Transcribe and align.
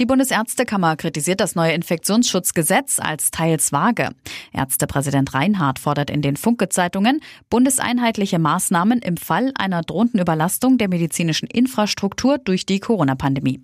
Die 0.00 0.06
Bundesärztekammer 0.06 0.96
kritisiert 0.96 1.40
das 1.40 1.54
neue 1.54 1.72
Infektionsschutzgesetz 1.72 2.98
als 2.98 3.30
teils 3.30 3.70
vage. 3.70 4.08
Ärztepräsident 4.52 5.34
Reinhardt 5.34 5.78
fordert 5.78 6.10
in 6.10 6.20
den 6.20 6.36
Funke-Zeitungen 6.36 7.20
bundeseinheitliche 7.48 8.40
Maßnahmen 8.40 8.98
im 9.00 9.16
Fall 9.16 9.52
einer 9.54 9.82
drohenden 9.82 10.20
Überlastung 10.20 10.78
der 10.78 10.88
medizinischen 10.88 11.46
Infrastruktur 11.46 12.38
durch 12.38 12.66
die 12.66 12.80
Corona-Pandemie. 12.80 13.60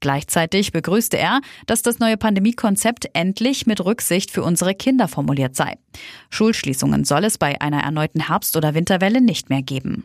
Gleichzeitig 0.00 0.72
begrüßte 0.72 1.16
er, 1.16 1.40
dass 1.66 1.82
das 1.82 2.00
neue 2.00 2.16
Pandemiekonzept 2.16 3.10
endlich 3.12 3.66
mit 3.66 3.84
Rücksicht 3.84 4.32
für 4.32 4.42
unsere 4.42 4.74
Kinder 4.74 5.06
formuliert 5.06 5.54
sei. 5.54 5.76
Schulschließungen 6.30 7.04
soll 7.04 7.24
es 7.24 7.38
bei 7.38 7.60
einer 7.60 7.82
erneuten 7.82 8.26
Herbst- 8.26 8.56
oder 8.56 8.74
Winterwelle 8.74 9.20
nicht 9.20 9.48
mehr 9.48 9.62
geben. 9.62 10.04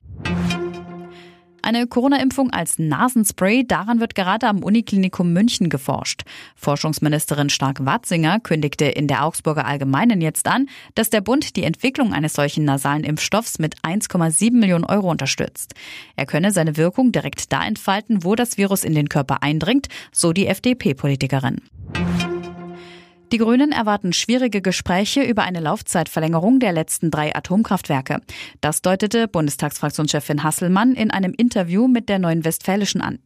Eine 1.65 1.87
Corona-Impfung 1.87 2.49
als 2.49 2.77
Nasenspray, 2.77 3.63
daran 3.65 4.01
wird 4.01 4.15
gerade 4.15 4.49
am 4.49 4.63
Uniklinikum 4.63 5.31
München 5.31 5.69
geforscht. 5.69 6.23
Forschungsministerin 6.57 7.49
Stark-Watzinger 7.49 8.41
kündigte 8.41 8.83
in 8.83 9.07
der 9.07 9.23
Augsburger 9.23 9.65
Allgemeinen 9.65 10.19
jetzt 10.19 10.45
an, 10.49 10.67
dass 10.95 11.09
der 11.09 11.21
Bund 11.21 11.55
die 11.55 11.63
Entwicklung 11.63 12.11
eines 12.11 12.33
solchen 12.33 12.65
nasalen 12.65 13.05
Impfstoffs 13.05 13.59
mit 13.59 13.77
1,7 13.77 14.51
Millionen 14.51 14.83
Euro 14.83 15.09
unterstützt. 15.09 15.73
Er 16.17 16.25
könne 16.25 16.51
seine 16.51 16.75
Wirkung 16.75 17.13
direkt 17.13 17.53
da 17.53 17.65
entfalten, 17.65 18.25
wo 18.25 18.35
das 18.35 18.57
Virus 18.57 18.83
in 18.83 18.93
den 18.93 19.07
Körper 19.07 19.41
eindringt, 19.41 19.87
so 20.11 20.33
die 20.33 20.47
FDP-Politikerin. 20.47 21.61
Die 23.33 23.39
Grünen 23.39 23.71
erwarten 23.71 24.13
schwierige 24.13 24.61
Gespräche 24.61 25.23
über 25.23 25.41
eine 25.41 25.59
Laufzeitverlängerung 25.59 26.59
der 26.59 26.71
letzten 26.71 27.09
drei 27.09 27.35
Atomkraftwerke. 27.35 28.19
Das 28.61 28.83
deutete 28.83 29.27
Bundestagsfraktionschefin 29.27 30.43
Hasselmann 30.43 30.93
in 30.93 31.09
einem 31.09 31.33
Interview 31.35 31.87
mit 31.87 32.09
der 32.09 32.19
Neuen 32.19 32.45
Westfälischen 32.45 33.01
an. 33.01 33.17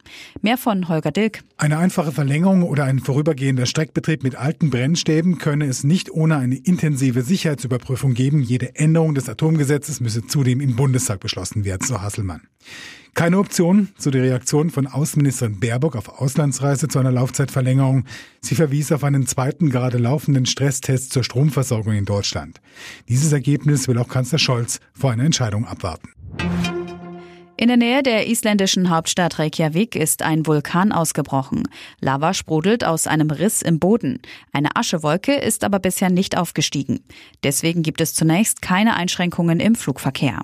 Mehr 0.41 0.57
von 0.57 0.87
Holger 0.87 1.11
Dilk. 1.11 1.43
Eine 1.57 1.77
einfache 1.77 2.13
Verlängerung 2.13 2.63
oder 2.63 2.85
ein 2.85 2.99
vorübergehender 2.99 3.65
Streckbetrieb 3.65 4.23
mit 4.23 4.37
alten 4.37 4.69
Brennstäben 4.69 5.39
könne 5.39 5.65
es 5.65 5.83
nicht 5.83 6.09
ohne 6.09 6.37
eine 6.37 6.55
intensive 6.55 7.21
Sicherheitsüberprüfung 7.21 8.13
geben. 8.13 8.41
Jede 8.41 8.75
Änderung 8.75 9.13
des 9.13 9.27
Atomgesetzes 9.27 9.99
müsse 9.99 10.25
zudem 10.25 10.61
im 10.61 10.77
Bundestag 10.77 11.19
beschlossen 11.19 11.65
werden, 11.65 11.85
so 11.85 11.99
Hasselmann. 12.01 12.47
Keine 13.17 13.39
Option, 13.39 13.89
so 13.97 14.11
die 14.11 14.19
Reaktion 14.19 14.69
von 14.69 14.85
Außenministerin 14.85 15.59
Baerbock 15.59 15.95
auf 15.95 16.21
Auslandsreise 16.21 16.87
zu 16.87 16.99
einer 16.99 17.11
Laufzeitverlängerung. 17.11 18.05
Sie 18.41 18.53
verwies 18.53 18.91
auf 18.91 19.03
einen 19.03 19.25
zweiten 19.25 19.71
gerade 19.71 19.97
laufenden 19.97 20.45
Stresstest 20.45 21.13
zur 21.13 21.23
Stromversorgung 21.23 21.93
in 21.93 22.05
Deutschland. 22.05 22.61
Dieses 23.09 23.31
Ergebnis 23.33 23.87
will 23.87 23.97
auch 23.97 24.07
Kanzler 24.07 24.37
Scholz 24.37 24.79
vor 24.93 25.09
einer 25.11 25.23
Entscheidung 25.23 25.65
abwarten. 25.65 26.09
In 27.59 27.69
der 27.69 27.77
Nähe 27.77 28.03
der 28.03 28.27
isländischen 28.27 28.91
Hauptstadt 28.91 29.39
Reykjavik 29.39 29.95
ist 29.95 30.21
ein 30.21 30.45
Vulkan 30.45 30.91
ausgebrochen. 30.91 31.63
Lava 31.99 32.35
sprudelt 32.35 32.85
aus 32.85 33.07
einem 33.07 33.31
Riss 33.31 33.63
im 33.63 33.79
Boden. 33.79 34.19
Eine 34.53 34.75
Aschewolke 34.75 35.33
ist 35.33 35.63
aber 35.63 35.79
bisher 35.79 36.11
nicht 36.11 36.37
aufgestiegen. 36.37 36.99
Deswegen 37.41 37.81
gibt 37.81 37.99
es 37.99 38.13
zunächst 38.13 38.61
keine 38.61 38.95
Einschränkungen 38.95 39.59
im 39.59 39.73
Flugverkehr. 39.73 40.43